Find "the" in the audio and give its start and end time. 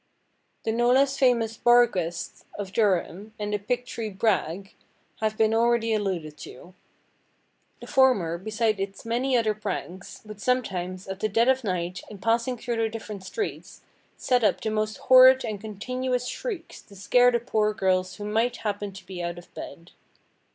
0.63-0.71, 3.53-3.59, 7.81-7.85, 11.19-11.29, 12.77-12.89, 14.59-14.71, 17.29-17.39